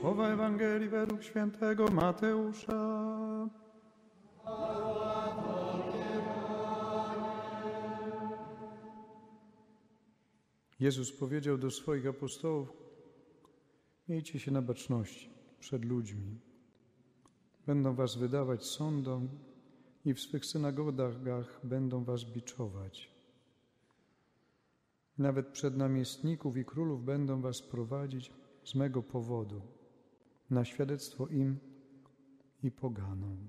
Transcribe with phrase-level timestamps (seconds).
[0.00, 3.08] Słowa Ewangelii według świętego Mateusza.
[10.80, 12.72] Jezus powiedział do swoich apostołów:
[14.08, 15.30] Miejcie się na baczności
[15.60, 16.40] przed ludźmi.
[17.66, 19.28] Będą was wydawać sądom
[20.04, 23.10] i w swych synagogach będą was biczować.
[25.18, 28.32] Nawet przed namiestników i królów będą was prowadzić
[28.64, 29.62] z mego powodu,
[30.50, 31.58] na świadectwo im
[32.62, 33.48] i poganom.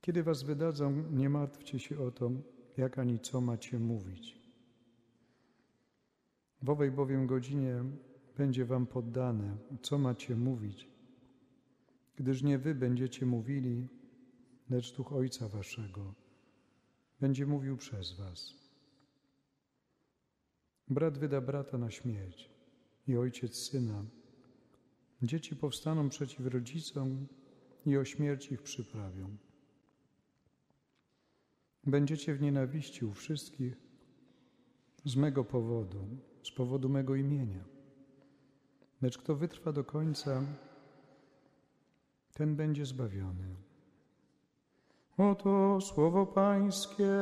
[0.00, 2.30] Kiedy was wydadzą, nie martwcie się o to,
[2.76, 4.42] jak ani co macie mówić.
[6.62, 7.84] W owej bowiem godzinie
[8.36, 10.88] będzie wam poddane, co macie mówić,
[12.16, 13.88] gdyż nie wy będziecie mówili,
[14.70, 16.14] lecz Duch Ojca Waszego
[17.22, 18.54] będzie mówił przez Was.
[20.88, 22.50] Brat wyda brata na śmierć
[23.06, 24.04] i ojciec syna.
[25.22, 27.26] Dzieci powstaną przeciw rodzicom
[27.86, 29.36] i o śmierć ich przyprawią.
[31.84, 33.76] Będziecie w nienawiści u wszystkich
[35.04, 36.06] z mego powodu,
[36.42, 37.64] z powodu mego imienia.
[39.02, 40.42] Lecz kto wytrwa do końca,
[42.34, 43.54] ten będzie zbawiony.
[45.18, 47.12] Oto słowo Pańskie.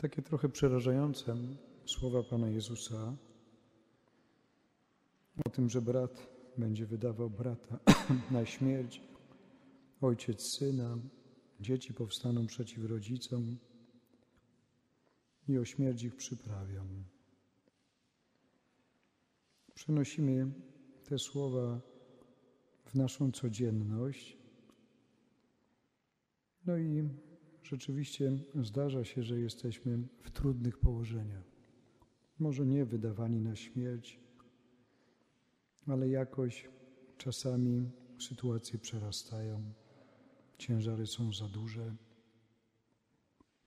[0.00, 1.36] Takie trochę przerażające
[1.86, 3.16] słowa Pana Jezusa
[5.44, 6.26] o tym, że brat
[6.58, 7.78] będzie wydawał brata
[8.30, 9.02] na śmierć,
[10.00, 10.98] ojciec syna,
[11.60, 13.56] dzieci powstaną przeciw rodzicom
[15.48, 16.84] i o śmierć ich przyprawią.
[19.74, 20.52] Przenosimy
[21.04, 21.80] te słowa
[22.84, 24.36] w naszą codzienność.
[26.66, 27.08] No i
[27.62, 28.32] rzeczywiście
[28.62, 31.44] zdarza się, że jesteśmy w trudnych położeniach.
[32.38, 34.20] Może nie wydawani na śmierć,
[35.86, 36.68] ale jakoś
[37.16, 39.72] czasami sytuacje przerastają,
[40.58, 41.96] ciężary są za duże.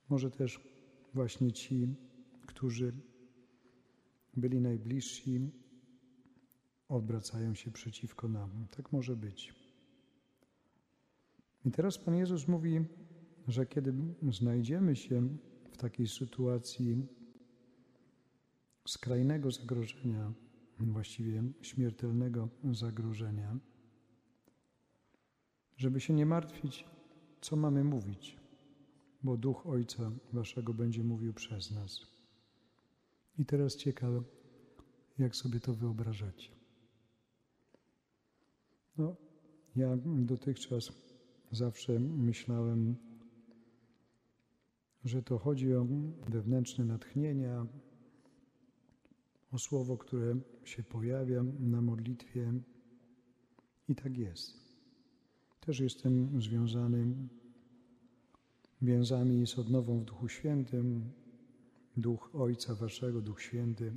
[0.10, 0.60] Może też
[1.14, 1.96] właśnie ci,
[2.46, 2.94] którzy
[4.38, 5.52] byli najbliżsi,
[6.90, 8.68] odwracają się przeciwko nam.
[8.72, 9.54] Tak może być.
[11.66, 12.86] I teraz Pan Jezus mówi
[13.48, 13.94] że kiedy
[14.32, 15.38] znajdziemy się
[15.72, 17.08] w takiej sytuacji
[18.88, 20.34] skrajnego zagrożenia,
[20.80, 23.58] właściwie śmiertelnego zagrożenia,
[25.78, 26.86] żeby się nie martwić,
[27.42, 28.38] co mamy mówić,
[29.24, 32.00] bo Duch Ojca Waszego będzie mówił przez nas.
[33.38, 34.24] I teraz ciekawe,
[35.20, 36.50] jak sobie to wyobrażacie.
[38.98, 39.16] No,
[39.76, 40.92] ja dotychczas
[41.52, 42.96] zawsze myślałem,
[45.06, 45.88] że to chodzi o
[46.30, 47.66] wewnętrzne natchnienia,
[49.52, 52.54] o słowo, które się pojawia na modlitwie.
[53.90, 54.58] I tak jest.
[55.60, 57.08] Też jestem związany
[58.82, 61.12] więzami z odnową w Duchu Świętym.
[61.98, 63.94] Duch Ojca Waszego, Duch Święty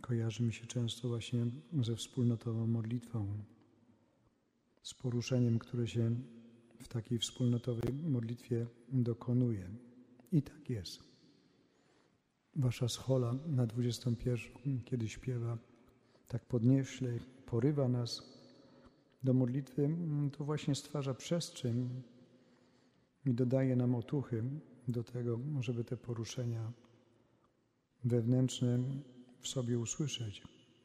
[0.00, 1.46] kojarzy mi się często właśnie
[1.82, 3.26] ze wspólnotową modlitwą,
[4.82, 6.16] z poruszeniem, które się
[6.80, 9.70] w takiej wspólnotowej modlitwie dokonuje.
[10.36, 11.00] I tak jest.
[12.56, 15.58] Wasza schola na 21, kiedy śpiewa
[16.28, 18.22] tak podnieśle, porywa nas
[19.22, 19.96] do modlitwy,
[20.32, 22.02] to właśnie stwarza przestrzeń
[23.26, 24.44] i dodaje nam otuchy
[24.88, 26.72] do tego, żeby te poruszenia
[28.04, 28.78] wewnętrzne
[29.40, 30.42] w sobie usłyszeć,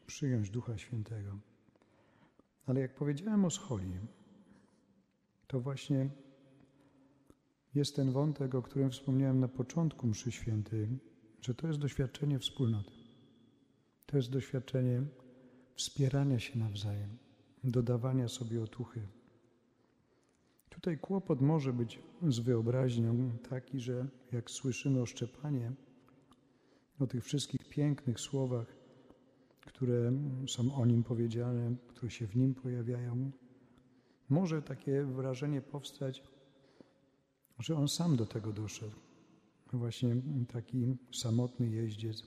[0.08, 1.40] przyjąć Ducha Świętego.
[2.66, 4.00] Ale jak powiedziałem o scholi,
[5.48, 6.10] to właśnie
[7.76, 11.00] jest ten wątek, o którym wspomniałem na początku mszy świętej,
[11.42, 12.92] że to jest doświadczenie wspólnoty.
[14.06, 15.04] To jest doświadczenie
[15.76, 17.18] wspierania się nawzajem,
[17.64, 19.02] dodawania sobie otuchy.
[20.70, 25.72] Tutaj kłopot może być z wyobraźnią taki, że jak słyszymy o Szczepanie,
[27.00, 28.76] o tych wszystkich pięknych słowach,
[29.66, 30.12] które
[30.48, 33.32] są o nim powiedziane, które się w nim pojawiają,
[34.30, 36.24] może takie wrażenie powstać,
[37.62, 38.96] że on sam do tego doszedł.
[39.74, 40.16] Właśnie
[40.54, 42.24] taki samotny jeździec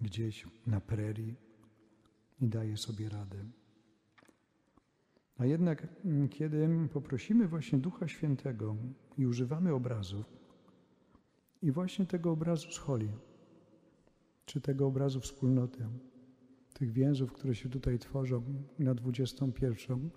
[0.00, 1.34] gdzieś na prerii
[2.40, 3.44] i daje sobie radę.
[5.38, 8.76] A jednak, mm, kiedy poprosimy właśnie Ducha Świętego
[9.18, 10.40] i używamy obrazów,
[11.62, 13.08] i właśnie tego obrazu scholi,
[14.46, 15.86] czy tego obrazu wspólnoty,
[16.74, 18.42] tych więzów, które się tutaj tworzą
[18.78, 20.10] na 21,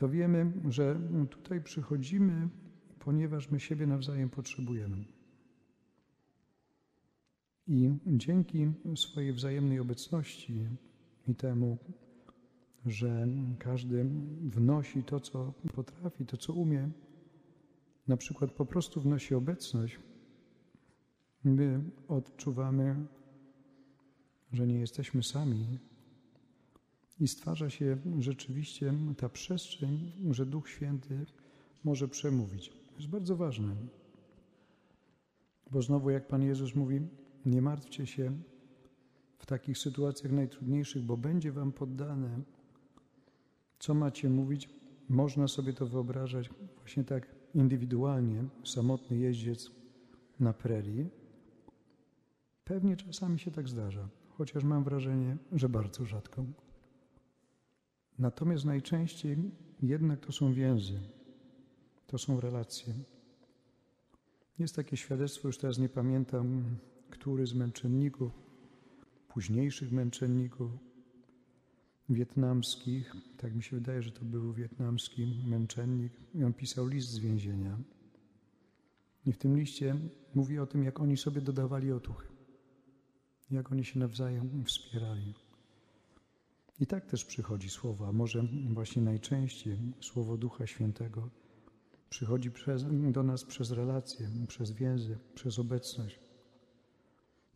[0.00, 1.00] to wiemy, że
[1.30, 2.48] tutaj przychodzimy,
[2.98, 5.04] ponieważ my siebie nawzajem potrzebujemy.
[7.66, 10.68] I dzięki swojej wzajemnej obecności
[11.28, 11.78] i temu,
[12.86, 13.26] że
[13.58, 14.04] każdy
[14.42, 16.90] wnosi to, co potrafi, to, co umie,
[18.08, 20.00] na przykład po prostu wnosi obecność,
[21.44, 23.06] my odczuwamy,
[24.52, 25.78] że nie jesteśmy sami
[27.20, 31.26] i stwarza się rzeczywiście ta przestrzeń, że Duch Święty
[31.84, 32.68] może przemówić.
[32.68, 33.76] To jest bardzo ważne,
[35.70, 37.00] bo znowu, jak Pan Jezus mówi,
[37.46, 38.32] nie martwcie się
[39.38, 42.42] w takich sytuacjach najtrudniejszych, bo będzie Wam poddane.
[43.78, 44.68] Co macie mówić?
[45.08, 49.70] Można sobie to wyobrażać właśnie tak indywidualnie, samotny jeździec
[50.40, 51.10] na prerii.
[52.64, 56.44] Pewnie czasami się tak zdarza, chociaż mam wrażenie, że bardzo rzadko.
[58.20, 59.36] Natomiast najczęściej
[59.82, 61.00] jednak to są więzy,
[62.06, 62.94] to są relacje.
[64.58, 66.76] Jest takie świadectwo, już teraz nie pamiętam,
[67.10, 68.32] który z męczenników,
[69.28, 70.70] późniejszych męczenników
[72.08, 77.18] wietnamskich, tak mi się wydaje, że to był wietnamski męczennik, i on pisał list z
[77.18, 77.78] więzienia.
[79.26, 79.96] I w tym liście
[80.34, 82.28] mówi o tym, jak oni sobie dodawali otuchy,
[83.50, 85.34] jak oni się nawzajem wspierali.
[86.80, 91.28] I tak też przychodzi słowo, a może właśnie najczęściej słowo Ducha Świętego
[92.10, 96.20] przychodzi przez, do nas przez relacje, przez więzy, przez obecność.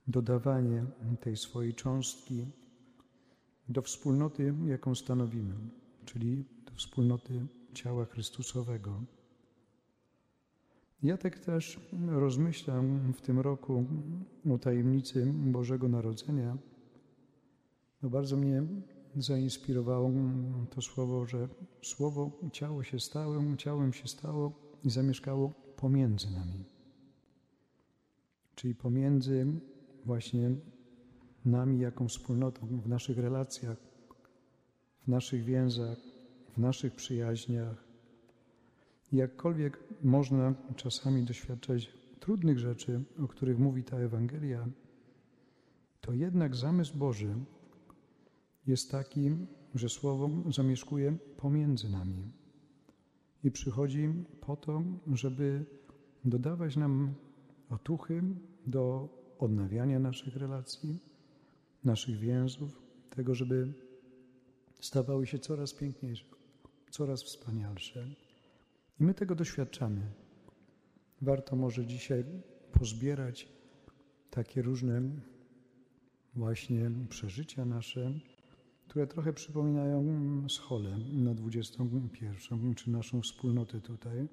[0.07, 0.85] Dodawanie
[1.21, 2.47] tej swojej cząstki
[3.69, 5.55] do wspólnoty, jaką stanowimy,
[6.05, 9.03] czyli do wspólnoty ciała Chrystusowego.
[11.03, 13.85] Ja tak też rozmyślam w tym roku
[14.55, 16.57] o tajemnicy Bożego Narodzenia.
[18.03, 18.63] No bardzo mnie
[19.17, 20.11] zainspirowało
[20.71, 21.49] to słowo, że
[21.83, 24.53] słowo ciało się stało, ciałem się stało
[24.85, 26.65] i zamieszkało pomiędzy nami.
[28.55, 29.47] Czyli pomiędzy
[30.05, 30.51] właśnie
[31.45, 33.77] nami, jaką wspólnotą, w naszych relacjach,
[35.05, 35.99] w naszych więzach,
[36.57, 37.85] w naszych przyjaźniach.
[39.13, 44.67] Jakkolwiek można czasami doświadczać trudnych rzeczy, o których mówi ta Ewangelia,
[46.01, 47.35] to jednak zamysł Boży
[48.67, 49.31] jest taki,
[49.75, 52.33] że Słowo zamieszkuje pomiędzy nami
[53.45, 54.09] i przychodzi
[54.41, 54.83] po to,
[55.13, 55.65] żeby
[56.25, 57.15] dodawać nam
[57.71, 58.23] otuchy
[58.67, 59.09] do
[59.39, 60.99] odnawiania naszych relacji,
[61.85, 63.73] naszych więzów, tego, żeby
[64.81, 66.25] stawały się coraz piękniejsze,
[66.91, 68.07] coraz wspanialsze.
[69.01, 70.01] I my tego doświadczamy.
[71.23, 72.25] Warto może dzisiaj
[72.73, 73.49] pozbierać
[74.31, 75.03] takie różne
[76.35, 78.13] właśnie przeżycia nasze,
[78.89, 80.05] które trochę przypominają
[80.49, 84.29] scholę na 21, czy naszą wspólnotę tutaj,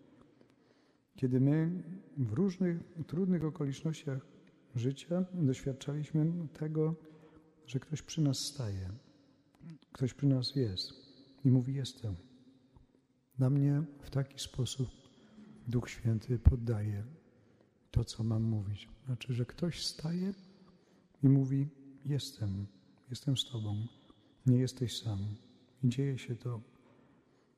[1.16, 1.84] kiedy my
[2.18, 4.26] w różnych trudnych okolicznościach
[4.76, 6.96] życia doświadczaliśmy tego,
[7.66, 8.90] że ktoś przy nas staje,
[9.92, 10.94] ktoś przy nas jest
[11.46, 12.16] i mówi: Jestem.
[13.40, 14.90] Na mnie w taki sposób
[15.68, 17.04] Duch Święty poddaje
[17.92, 18.90] to, co mam mówić.
[19.06, 20.34] Znaczy, że ktoś staje
[21.24, 21.68] i mówi:
[22.06, 22.68] Jestem,
[23.10, 23.88] jestem z Tobą,
[24.46, 25.20] nie jesteś sam.
[25.84, 26.62] I dzieje się to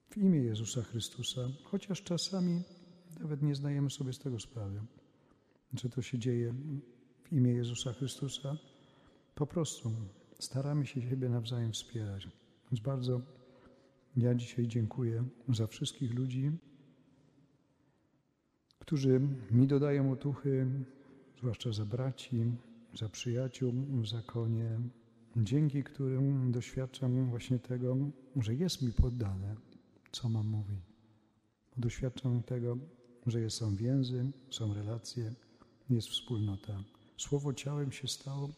[0.10, 2.64] w imię Jezusa Chrystusa, chociaż czasami
[3.20, 4.82] nawet nie zdajemy sobie z tego sprawy,
[5.74, 6.54] że to się dzieje
[7.24, 8.58] w imię Jezusa Chrystusa
[9.36, 9.92] po prostu
[10.40, 12.28] staramy się siebie nawzajem wspierać.
[12.72, 13.22] Więc bardzo
[14.18, 16.52] ja dzisiaj dziękuję za wszystkich ludzi,
[18.80, 19.22] którzy
[19.52, 20.68] mi dodają otuchy,
[21.38, 22.46] zwłaszcza za braci,
[22.94, 24.80] za przyjaciół w zakonie,
[25.38, 27.98] dzięki którym doświadczam właśnie tego,
[28.36, 29.56] że jest mi poddane,
[30.12, 30.80] co mam mówić.
[31.78, 32.78] Doświadczam tego,
[33.28, 35.34] że są więzy, są relacje,
[35.90, 36.84] jest wspólnota.
[37.18, 38.50] Słowo ciałem się stało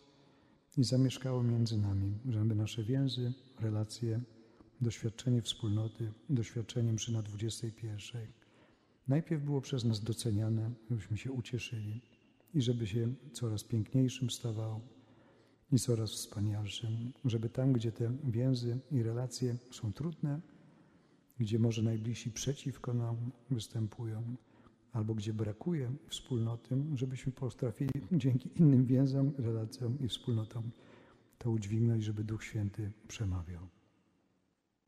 [0.78, 4.22] i zamieszkało między nami, żeby nasze więzy, relacje,
[4.82, 8.28] doświadczenie wspólnoty, doświadczenie mszy na 21.
[9.08, 12.02] Najpierw było przez nas doceniane, żebyśmy się ucieszyli
[12.54, 14.95] i żeby się coraz piękniejszym stawało
[15.72, 20.42] i coraz wspanialszym, żeby tam, gdzie te więzy i relacje są trudne,
[21.40, 23.16] gdzie może najbliżsi przeciwko nam
[23.52, 24.36] występują,
[24.92, 30.72] albo gdzie brakuje wspólnoty, żebyśmy potrafili dzięki innym więzom, relacjom i wspólnotom
[31.38, 33.75] to udźwignąć, żeby Duch Święty przemawiał.